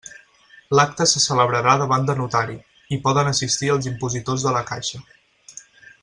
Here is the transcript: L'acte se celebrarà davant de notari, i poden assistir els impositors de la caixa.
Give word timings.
L'acte 0.77 1.05
se 1.11 1.21
celebrarà 1.25 1.75
davant 1.81 2.07
de 2.09 2.15
notari, 2.23 2.57
i 2.97 3.01
poden 3.07 3.29
assistir 3.35 3.69
els 3.77 3.91
impositors 3.95 4.47
de 4.51 4.55
la 4.59 4.63
caixa. 4.75 5.03